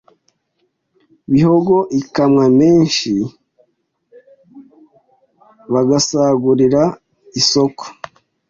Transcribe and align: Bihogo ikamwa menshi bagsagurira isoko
Bihogo 1.31 1.75
ikamwa 1.99 2.45
menshi 2.59 3.11
bagsagurira 5.73 6.83
isoko 7.39 7.83